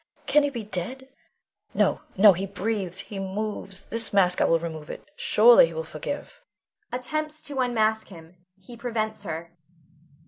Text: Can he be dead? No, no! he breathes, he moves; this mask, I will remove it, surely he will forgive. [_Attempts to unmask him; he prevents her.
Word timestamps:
Can 0.25 0.41
he 0.41 0.49
be 0.49 0.63
dead? 0.63 1.09
No, 1.75 2.01
no! 2.17 2.33
he 2.33 2.47
breathes, 2.47 3.01
he 3.01 3.19
moves; 3.19 3.83
this 3.85 4.11
mask, 4.11 4.41
I 4.41 4.45
will 4.45 4.57
remove 4.57 4.89
it, 4.89 5.07
surely 5.15 5.67
he 5.67 5.75
will 5.75 5.83
forgive. 5.83 6.41
[_Attempts 6.91 7.39
to 7.43 7.59
unmask 7.59 8.07
him; 8.07 8.37
he 8.59 8.75
prevents 8.75 9.21
her. 9.25 9.51